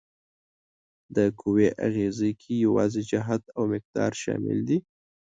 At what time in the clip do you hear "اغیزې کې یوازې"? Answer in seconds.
1.87-3.01